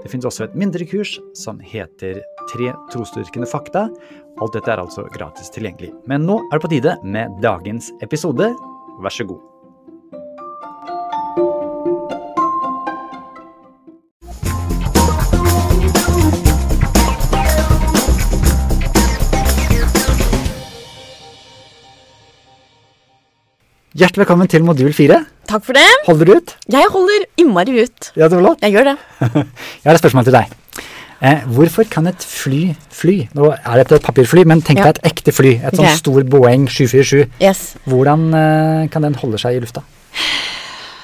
[0.00, 3.84] Det finnes også et mindre kurs som heter Tre trosdyrkende fakta.
[4.40, 5.92] Alt dette er altså gratis tilgjengelig.
[6.10, 8.50] Men nå er det på tide med dagens episode.
[9.04, 9.49] Vær så god.
[24.00, 25.18] Hjertelig velkommen til modul fire.
[25.50, 25.84] Takk for det.
[26.06, 26.52] Holder du ut?
[26.72, 28.06] Jeg holder innmari ut.
[28.16, 28.54] Ja, det var lov.
[28.62, 28.94] Jeg gjør det.
[29.82, 30.54] Jeg har et spørsmål til deg.
[31.20, 32.60] Eh, hvorfor kan et fly
[32.96, 33.16] fly?
[33.36, 34.86] Nå er det et papirfly, men tenk Ja.
[34.88, 35.50] deg et ekte fly.
[35.58, 35.98] Et sånn okay.
[36.00, 37.26] stor Boeing 747.
[37.44, 37.60] Yes.
[37.84, 39.84] Hvordan eh, kan den holde seg i lufta?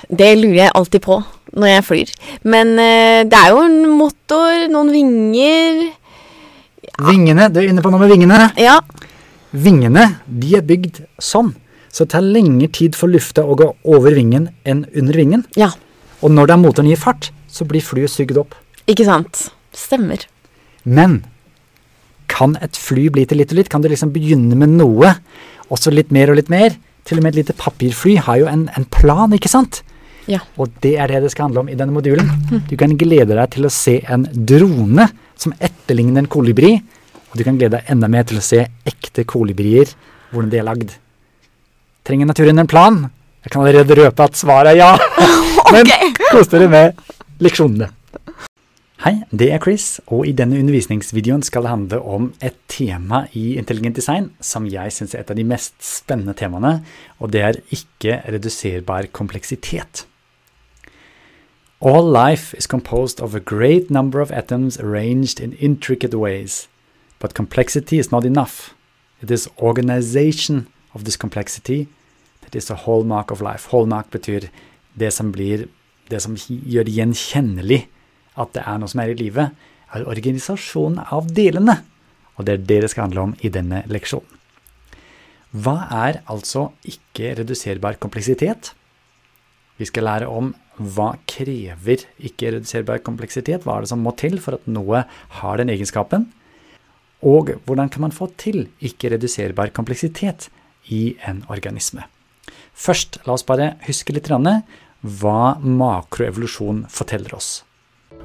[0.08, 1.18] Det lurer jeg alltid på
[1.52, 2.14] når jeg flyr.
[2.48, 5.84] Men eh, det er jo en motor, noen vinger
[6.96, 8.40] Vingene, du er inne på noe med vingene.
[8.56, 8.78] Ja.
[9.52, 11.52] Vingene de er bygd sånn,
[11.96, 15.46] så det tar lengre tid for lufta å gå over vingen enn under vingen.
[15.56, 15.70] Ja.
[16.20, 18.52] Og når det er motoren gir fart, så blir flyet sugd opp.
[18.84, 19.46] Ikke sant.
[19.72, 20.26] Stemmer.
[20.84, 21.22] Men
[22.28, 23.70] kan et fly bli til litt og litt?
[23.72, 25.14] Kan du liksom begynne med noe,
[25.70, 26.76] og så litt mer og litt mer?
[27.08, 29.80] Til og med et lite papirfly har jo en, en plan, ikke sant?
[30.28, 30.42] Ja.
[30.60, 32.28] Og det er det det skal handle om i denne modulen.
[32.68, 36.74] Du kan glede deg til å se en drone som etterligner en kolibri,
[37.30, 39.88] og du kan glede deg enda mer til å se ekte kolibrier,
[40.32, 40.96] hvordan de er lagd.
[42.06, 42.96] Trenger naturen en plan?
[43.42, 44.92] Jeg kan allerede røpe at svaret er ja.
[45.74, 45.88] Men
[46.30, 47.00] kos dere med
[47.42, 47.88] leksjonene.
[49.02, 53.56] Hei, det er Chris, og i denne undervisningsvideoen skal det handle om et tema i
[53.58, 56.76] intelligent design som jeg syns er et av de mest spennende temaene,
[57.18, 60.06] og det er ikke-reduserbar kompleksitet.
[61.82, 66.68] All life is composed of a great number of atoms arranged in intricate ways,
[67.18, 68.74] but complexity is not enough.
[69.20, 71.88] It is organization of this complexity
[72.46, 73.68] that is hallmark of life.
[73.72, 74.48] Hallmark betyr
[74.94, 75.66] det som blir
[76.10, 77.80] det som gjør det gjenkjennelig
[78.38, 79.48] at det er noe som er i live,
[79.94, 81.80] er organisasjonen av delene.
[82.36, 84.32] Og det er det det skal handle om i denne leksjonen.
[85.56, 88.74] Hva er altså ikke-reduserbar kompleksitet?
[89.80, 94.58] Vi skal lære om hva krever ikke-reduserbar kompleksitet, hva er det som må til for
[94.58, 95.06] at noe
[95.40, 96.26] har den egenskapen,
[97.24, 100.50] og hvordan kan man få til ikke-reduserbar kompleksitet
[100.92, 102.04] i en organisme.
[102.76, 107.62] Først, la oss bare huske litt hva makroevolusjon forteller oss.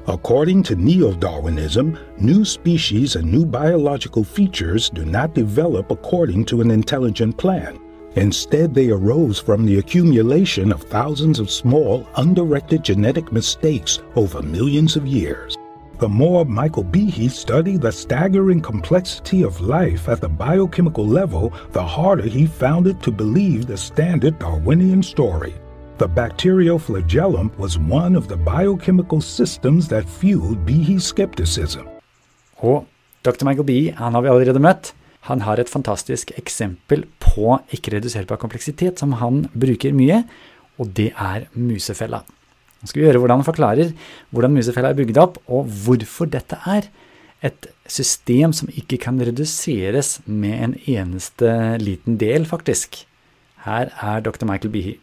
[0.06, 6.60] According to Neo Darwinism, new species and new biological features do not develop according to
[6.60, 7.78] an intelligent plan.
[8.16, 14.96] Instead, they arose from the accumulation of thousands of small, undirected genetic mistakes over millions
[14.96, 15.56] of years.
[16.02, 21.86] The more Michael Behe studied the staggering complexity of life at the biochemical level, the
[21.96, 25.54] harder he found it to believe the standard Darwinian story.
[25.98, 31.86] The bacterial flagellum was one of the biochemical systems that fueled Behe's skepticism.
[32.56, 32.84] Og
[33.22, 33.46] Dr.
[33.46, 34.94] Michael Bee han har vi allerede møtt.
[35.30, 40.24] Han har et fantastisk eksempel på ikke-reduserbar kompleksitet som han bruker mye,
[40.82, 42.24] og det er musefella.
[42.82, 43.94] Nå skal vi høre hvordan han forklarer
[44.34, 46.90] hvordan musefella er bygd opp, og hvorfor dette er
[47.42, 53.04] et system som ikke kan reduseres med en eneste liten del, faktisk.
[53.64, 54.46] Her er Dr.
[54.46, 54.98] Michael Behe.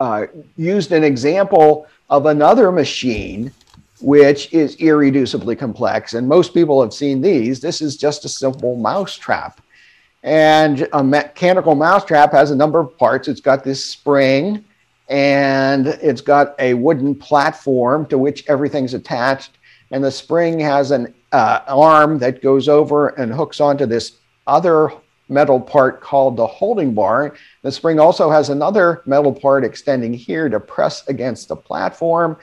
[0.00, 0.26] uh,
[0.56, 3.52] used an example of another machine
[4.00, 6.14] which is irreducibly complex.
[6.14, 7.60] And most people have seen these.
[7.60, 9.60] This is just a simple mousetrap.
[10.22, 13.28] And a mechanical mousetrap has a number of parts.
[13.28, 14.64] It's got this spring
[15.08, 19.58] and it's got a wooden platform to which everything's attached.
[19.90, 24.90] And the spring has an uh, arm that goes over and hooks onto this other
[25.28, 27.34] metal part called the holding bar.
[27.62, 32.36] The spring also has another metal part extending here to press against the platform.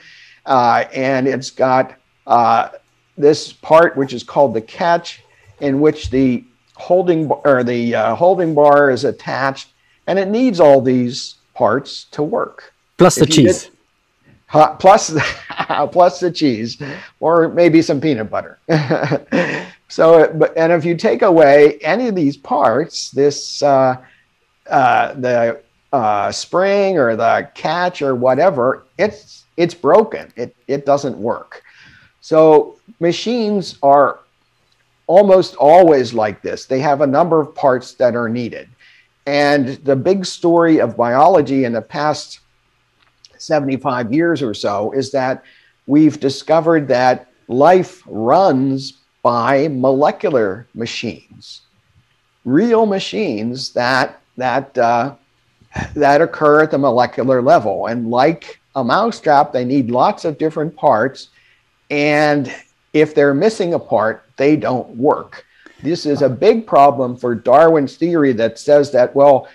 [0.46, 1.94] Uh, and it's got
[2.26, 2.70] uh,
[3.16, 5.22] this part, which is called the catch,
[5.60, 6.44] in which the
[6.74, 9.72] holding bar, or the uh, holding bar is attached,
[10.06, 12.72] and it needs all these parts to work.
[12.98, 13.62] Plus the If you cheese.
[13.64, 13.70] did-
[14.46, 15.10] Huh, plus,
[15.92, 16.76] plus the cheese,
[17.20, 18.58] or maybe some peanut butter.
[19.88, 23.96] so, but and if you take away any of these parts, this uh,
[24.68, 25.62] uh, the
[25.94, 30.30] uh, spring or the catch or whatever, it's it's broken.
[30.36, 31.62] It it doesn't work.
[32.20, 34.20] So machines are
[35.06, 36.66] almost always like this.
[36.66, 38.68] They have a number of parts that are needed.
[39.26, 42.40] And the big story of biology in the past
[43.38, 45.44] 75 years or so is that
[45.86, 51.62] we've discovered that life runs by molecular machines,
[52.44, 55.14] real machines that that uh,
[55.94, 57.86] that occur at the molecular level.
[57.86, 61.28] And like a mousetrap, they need lots of different parts.
[61.90, 62.52] And
[62.92, 65.44] if they're missing a part, they don't work.
[65.82, 69.48] This is a big problem for Darwin's theory that says that, well,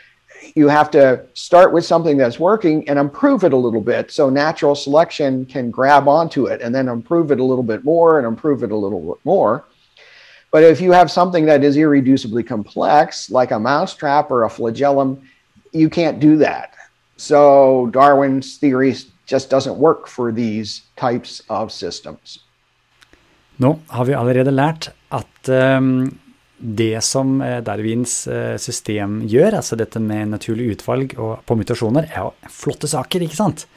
[0.55, 4.29] you have to start with something that's working and improve it a little bit so
[4.29, 8.27] natural selection can grab onto it and then improve it a little bit more and
[8.27, 9.65] improve it a little bit more.
[10.51, 15.27] But if you have something that is irreducibly complex, like a mousetrap or a flagellum,
[15.71, 16.73] you can't do that.
[17.17, 18.95] So Darwin's theory
[19.25, 22.39] just doesn't work for these types of systems.
[23.63, 26.07] Nå har vi allerede lært at um,
[26.57, 32.09] det som eh, Darwins uh, system gjør, altså dette med naturlig utvalg og på mutasjoner,
[32.09, 33.67] er jo flotte saker, ikke sant?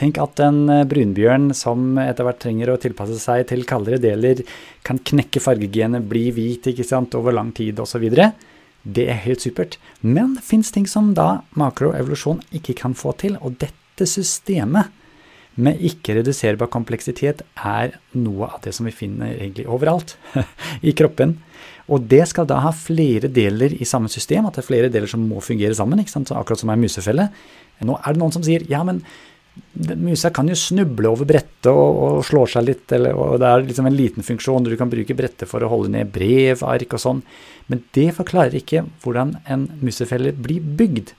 [0.00, 4.40] Tenk at en eh, brunbjørn som etter hvert trenger å tilpasse seg til kaldere deler,
[4.86, 8.08] kan knekke fargegenet, bli hvit ikke sant, over lang tid osv.
[8.82, 9.76] Det er helt supert.
[10.00, 14.88] Men det fins ting som da makroevolusjon ikke kan få til, og dette systemet
[15.60, 20.16] med ikke-reduserbar kompleksitet er noe av det som vi finner egentlig overalt
[20.88, 21.36] i kroppen.
[21.92, 25.10] Og det skal da ha flere deler i samme system, at det er flere deler
[25.10, 26.00] som må fungere sammen.
[26.00, 27.28] akkurat som en musefelle.
[27.82, 29.02] Nå er det noen som sier ja, men
[30.00, 33.66] musa kan jo snuble over brettet og, og slår seg litt, eller, og det er
[33.66, 34.64] liksom en liten funksjon.
[34.64, 37.24] Du kan bruke brettet for å holde ned brev, ark og sånn.
[37.68, 41.12] Men det forklarer ikke hvordan en musefelle blir bygd.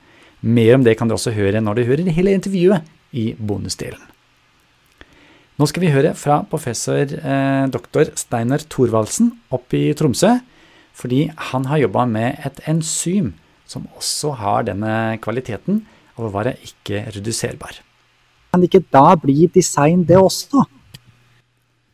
[0.44, 4.13] Mer om det kan du også høre når du hører hele intervjuet i bonusdelen.
[5.54, 10.32] Nå skal vi høre fra professor eh, doktor Steinar Thorvaldsen oppe i Tromsø,
[10.98, 13.36] fordi han har jobba med et enzym
[13.70, 15.84] som også har denne kvaliteten
[16.18, 17.78] av å være ikke-reduserbar.
[18.54, 20.66] Kan det ikke da bli design, det også?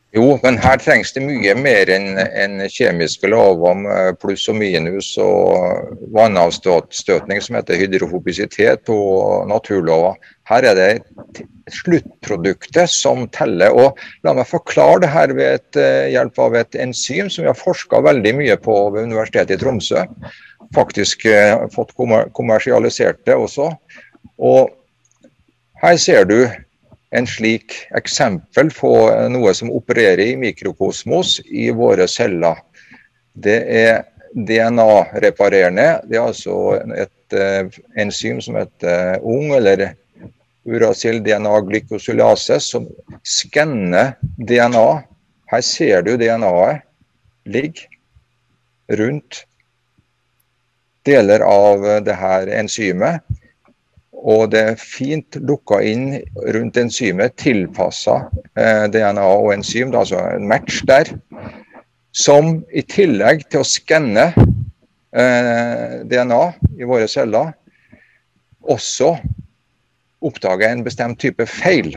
[0.10, 4.56] Jo, men her trengs det mye mer enn en kjemiske lover om eh, pluss og
[4.58, 10.18] minus og vannavstøtning som heter hydrofobisitet og naturlover.
[10.50, 13.70] Her er det sluttproduktet som teller.
[13.70, 17.52] og La meg forklare det her ved et, uh, hjelp av et enzym som vi
[17.52, 20.08] har forska veldig mye på ved Universitetet i Tromsø.
[20.74, 21.94] Faktisk uh, fått
[22.34, 23.70] kommersialisert det også.
[24.42, 24.74] Og
[25.84, 26.40] her ser du
[27.16, 28.94] en slik eksempel på
[29.34, 32.62] noe som opererer i mikrokosmos i våre celler.
[33.34, 34.04] Det er
[34.36, 35.88] DNA-reparerende.
[36.06, 36.58] Det er altså
[36.94, 39.96] et uh, enzym som heter uh, ung, eller
[40.70, 42.86] uracil DNA glykosylase, som
[43.26, 44.88] skanner DNA.
[45.50, 46.86] Her ser du DNA-et
[47.50, 47.88] ligge
[49.00, 49.46] rundt
[51.08, 53.24] deler av det her enzymet.
[54.20, 56.18] Og det er fint lukka inn
[56.56, 58.18] rundt enzymet, tilpassa
[58.60, 61.14] eh, DNA og enzym, altså en match der.
[62.12, 64.32] Som i tillegg til å skanne
[65.16, 66.42] eh, DNA
[66.82, 67.54] i våre celler,
[68.70, 69.14] også
[70.26, 71.94] oppdager en bestemt type feil.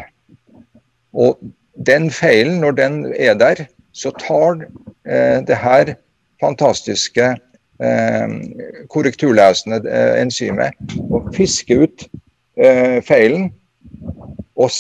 [1.13, 1.41] Og
[1.75, 5.97] den feilen, når den er der, så tar eh, det her
[6.41, 7.35] fantastiske
[7.83, 8.35] Eh,
[8.93, 12.05] korrekturlesende eh, enzymet og fisker ut
[12.61, 13.49] eh, feilen
[14.55, 14.71] og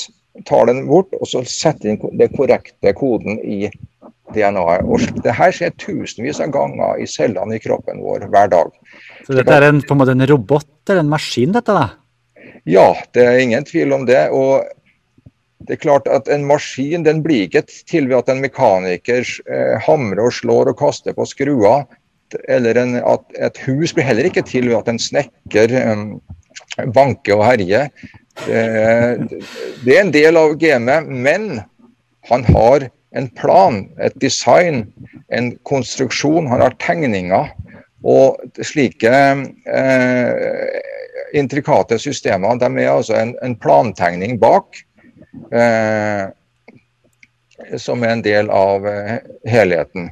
[0.46, 3.64] tar den bort, og så setter inn den korrekte koden i
[4.36, 4.84] DNA-et.
[4.86, 8.70] Og det her skjer tusenvis av ganger i cellene i kroppen vår hver dag.
[9.26, 11.88] Så dette er en, på en måte en robot eller en maskin, dette da?
[12.68, 14.28] Ja, det er ingen tvil om det.
[14.30, 14.62] og
[15.62, 19.74] det er klart at En maskin den blir ikke til ved at en mekaniker eh,
[19.82, 21.84] hamrer og slår og kaster på skruer
[22.48, 26.06] eller en, at et hus blir heller ikke til ved at en snekker um,
[26.94, 27.92] banker og herjer.
[28.46, 28.62] Det,
[29.84, 31.48] det er en del av gamet, men
[32.30, 34.86] han har en plan, et design,
[35.28, 36.48] en konstruksjon.
[36.48, 37.50] Han har tegninger.
[38.02, 39.10] Og slike
[39.70, 40.78] eh,
[41.38, 44.80] intrikate systemer de er altså en, en plantegning bak.
[45.52, 46.24] Eh,
[47.78, 50.10] som er en del av eh, helheten.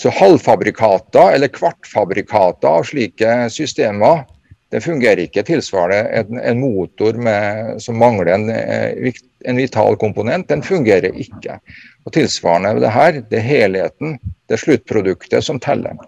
[0.00, 4.22] Så halvfabrikater eller kvartfabrikater av slike systemer
[4.70, 9.14] det fungerer ikke tilsvarende en, en motor med, som mangler en, eh,
[9.44, 10.46] en, vital komponent.
[10.48, 11.58] Den fungerer ikke.
[12.06, 14.14] Og Tilsvarende det her, det er helheten,
[14.46, 15.98] det er sluttproduktet som teller.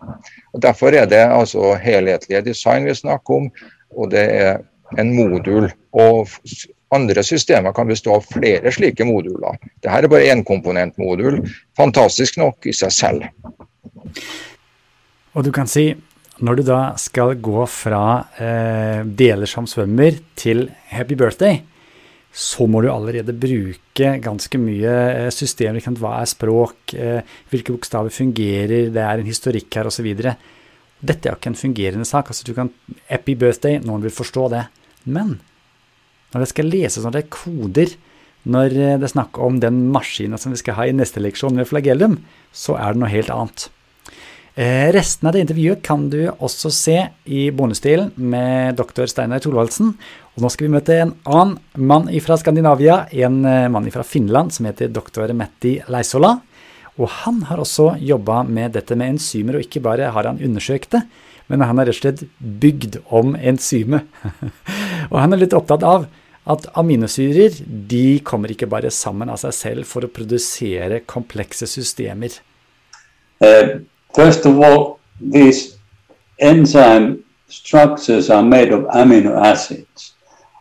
[0.54, 3.50] Og Derfor er det altså helhetlige design vi snakker om,
[3.98, 4.62] og det er
[4.98, 5.66] en modul.
[5.90, 6.30] Og
[6.94, 9.58] andre systemer kan bestå av flere slike moduler.
[9.82, 11.42] Dette er bare énkomponentmodul,
[11.76, 13.26] fantastisk nok i seg selv.
[15.32, 15.90] Og du kan si,
[16.42, 18.04] når du da skal gå fra
[18.40, 21.60] eh, deler som svømmer til happy birthday,
[22.32, 25.76] så må du allerede bruke ganske mye system.
[25.76, 26.00] systemer.
[26.00, 27.20] Hva er språk, eh,
[27.52, 30.08] hvilke bokstaver fungerer, det er en historikk her osv.
[31.02, 32.28] Dette er jo ikke en fungerende sak.
[32.28, 32.70] altså du kan,
[33.10, 34.64] Happy birthday, noen vil forstå det.
[35.04, 35.40] Men
[36.32, 37.94] når det skal leses, når det er koder,
[38.44, 41.54] når eh, det er snakk om den maskina som vi skal ha i neste leksjon
[41.54, 42.18] med flagellum,
[42.52, 43.68] så er det noe helt annet.
[44.54, 49.94] Eh, resten av det intervjuet kan du også se i bonusstilen med doktor Steinar Thorvaldsen.
[50.36, 54.52] Og nå skal vi møte en annen mann fra Skandinavia, en eh, mann fra Finland
[54.52, 56.34] som heter doktor Matti Leisola.
[57.00, 60.92] Og han har også jobba med dette med enzymer, og ikke bare har han undersøkt
[60.92, 61.00] det,
[61.48, 62.26] men han har rett og slett
[62.60, 64.04] bygd om enzymet.
[65.10, 66.04] og han er litt opptatt av
[66.52, 67.56] at aminosyrer
[67.88, 72.36] de kommer ikke bare sammen av seg selv for å produsere komplekse systemer.
[73.42, 73.80] Uh,
[74.14, 75.78] First of all, these
[76.38, 80.14] enzyme structures are made of amino acids.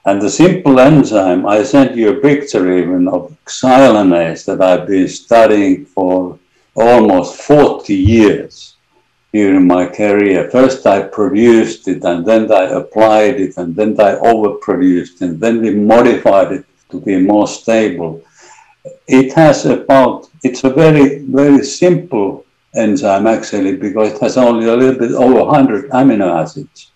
[0.05, 5.08] And the simple enzyme, I sent you a picture even of xylanase that I've been
[5.08, 6.39] studying for
[6.75, 8.75] almost 40 years
[9.34, 10.50] during my career.
[10.50, 15.62] First I produced it and then I applied it and then I overproduced and then
[15.62, 18.24] we modified it to be more stable.
[19.08, 24.75] It has about, it's a very, very simple enzyme actually because it has only a
[24.75, 26.91] little bit over 100 amino acids.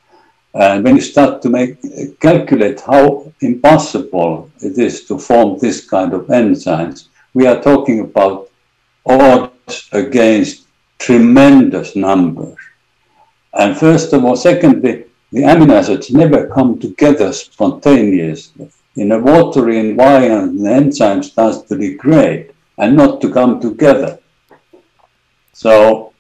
[0.53, 6.13] And when you start to make calculate how impossible it is to form this kind
[6.13, 8.49] of enzymes, we are talking about
[9.05, 10.67] odds against
[10.97, 12.57] tremendous numbers.
[13.53, 18.69] And first of all, secondly, the amino acids never come together spontaneously.
[18.95, 24.19] In a watery environment, the enzyme starts to degrade and not to come together.
[25.55, 26.11] So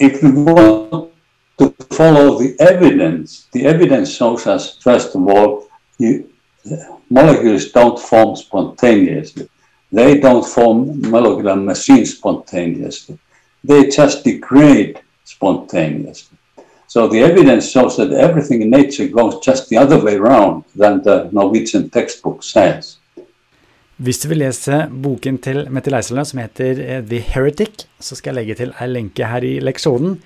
[0.00, 1.12] if we want
[1.58, 5.68] to follow the evidence, the evidence shows us, first of all,
[5.98, 6.32] you,
[7.10, 9.46] molecules don't form spontaneously.
[9.92, 13.18] They don't form molecular machines spontaneously.
[13.62, 16.38] They just degrade spontaneously.
[16.86, 21.02] So the evidence shows that everything in nature goes just the other way around than
[21.02, 22.96] the Norwegian textbook says.
[23.98, 28.30] Hvis du vil lese boken til Mette Leiselø som heter eh, The Heretic, så skal
[28.30, 30.20] jeg legge til ei lenke her i leksjonen.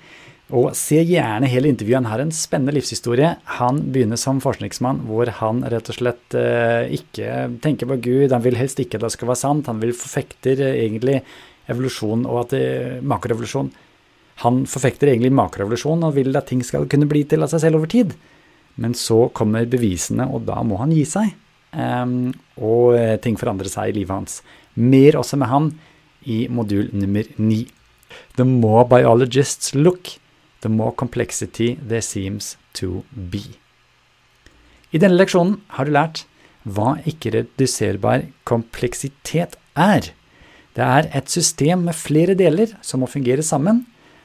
[0.53, 2.03] Og se gjerne hele intervjuet.
[2.03, 3.31] Han har en spennende livshistorie.
[3.57, 8.35] Han begynner som forskningsmann hvor han rett og slett eh, ikke tenker på Gud.
[8.35, 9.71] Han vil helst ikke at det skal være sant.
[9.71, 11.23] Han vil forfekter eh, egentlig
[11.73, 12.67] evolusjon og at det,
[13.09, 13.73] makrorevolusjon.
[14.45, 17.81] Han forfekter egentlig makrorevolusjon og vil at ting skal kunne bli til av seg selv
[17.81, 18.13] over tid.
[18.77, 21.33] Men så kommer bevisene, og da må han gi seg.
[21.73, 24.41] Um, og eh, ting forandrer seg i livet hans.
[24.77, 25.71] Mer også med han
[26.29, 27.65] i modul nummer ni.
[28.37, 30.15] The more biologists look,
[30.61, 33.41] the more complexity there seems to be.
[34.93, 36.25] I denne leksjonen har du lært
[36.63, 40.13] hva ikke-reduserbar kompleksitet er.
[40.73, 43.83] Det er et system med flere deler som må fungere sammen,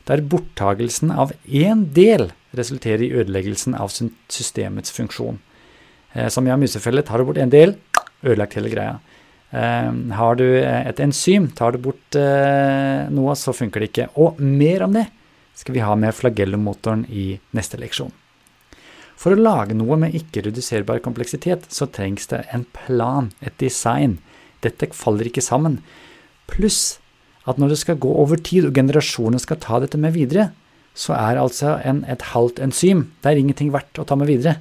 [0.08, 5.40] der borttagelsen av én del resulterer i ødeleggelsen av systemets funksjon.
[6.18, 7.76] Eh, som i en musefelle, tar du bort en del,
[8.24, 8.98] ødelagt hele greia.
[9.50, 14.08] Eh, har du et enzym, tar du bort eh, noe, så funker det ikke.
[14.18, 15.06] Og mer om det
[15.58, 18.12] skal vi ha med flagellomotoren i neste leksjon.
[19.18, 24.20] For å lage noe med ikke-reduserbar kompleksitet, så trengs det en plan, et design.
[24.62, 25.80] Dette faller ikke sammen.
[26.50, 27.00] Pluss
[27.48, 30.52] at når det skal gå over tid, og generasjonene skal ta dette med videre,
[30.98, 34.56] så er altså en, et halvt enzym Det er ingenting verdt å ta med videre.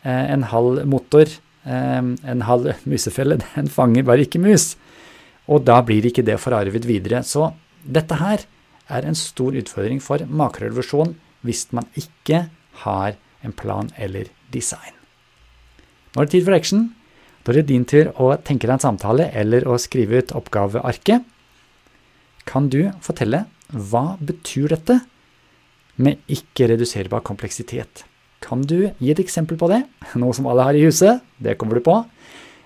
[0.00, 1.28] Eh, en halv motor,
[1.64, 2.00] eh,
[2.32, 4.74] en halv musefelle, den fanger bare ikke mus.
[5.50, 7.22] Og da blir ikke det forarvet videre.
[7.26, 7.50] Så
[7.84, 8.46] dette her
[8.90, 11.14] er en stor utfordring for makrorevolusjon
[11.46, 12.46] hvis man ikke
[12.84, 14.96] har en plan eller design.
[16.14, 16.88] Nå er det tid for action.
[17.44, 21.24] Da er det din tur å tenke deg en samtale eller å skrive ut oppgavearket.
[22.48, 25.00] Kan du fortelle hva betyr dette
[26.00, 28.04] med ikke-reduserbar kompleksitet?
[28.40, 29.82] Kan du gi et eksempel på det?
[30.20, 31.20] Noe som alle har i huset.
[31.38, 31.96] Det kommer du på.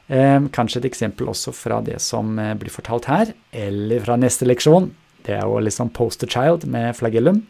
[0.07, 4.47] Eh, kanskje et eksempel også fra det som eh, blir fortalt her, eller fra neste
[4.47, 4.91] leksjon.
[5.25, 7.43] Det er jo sånn poster child med flagellum.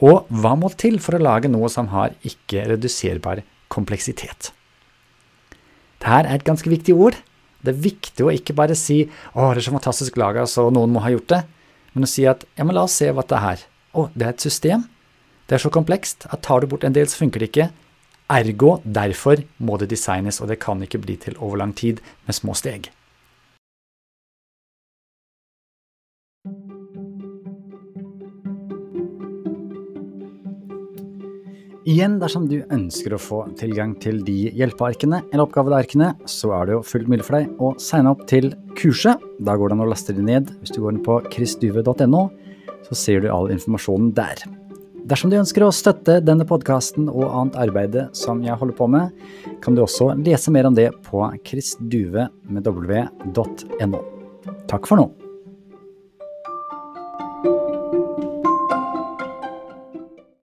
[0.00, 4.54] Og hva må til for å lage noe som har ikke-reduserbar kompleksitet?
[6.00, 7.18] Dette er et ganske viktig ord.
[7.60, 10.92] Det er viktig å ikke bare si 'Å, det er så fantastisk laga, så noen
[10.92, 11.44] må ha gjort det',
[11.92, 13.58] men å si at 'Ja, men la oss se hva det er.
[13.94, 14.88] Å, det er et system.
[15.50, 17.64] Det er så komplekst at tar du bort en del, så funker det ikke.
[18.30, 22.36] Ergo derfor må det designes, og det kan ikke bli til over lang tid med
[22.38, 22.86] små steg.
[31.90, 36.78] Igjen, dersom du ønsker å få tilgang til de hjelpearkene eller oppgavearkene, så er det
[36.78, 39.18] jo fullt mulig for deg å signe opp til kurset.
[39.42, 40.54] Da går det an å laste det ned.
[40.62, 42.24] Hvis du går inn på chrisduve.no,
[42.86, 44.46] så ser du all informasjonen der.
[45.08, 49.10] Dersom du ønsker å støtte denne podkasten og annet arbeid som jeg holder på med,
[49.64, 52.30] kan du også lese mer om det på chrisduve.no.
[54.70, 55.29] Takk for nå.